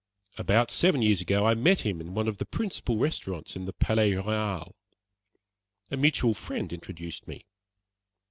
About 0.39 0.71
seven 0.71 1.03
years 1.03 1.21
ago, 1.21 1.45
I 1.45 1.53
met 1.53 1.81
him 1.81 2.01
in 2.01 2.15
one 2.15 2.27
of 2.27 2.39
the 2.39 2.45
principal 2.45 2.97
restaurants 2.97 3.55
in 3.55 3.65
the 3.65 3.71
Palais 3.73 4.13
Royale. 4.15 4.73
A 5.91 5.95
mutual 5.97 6.33
friend 6.33 6.73
introduced 6.73 7.27
me. 7.27 7.45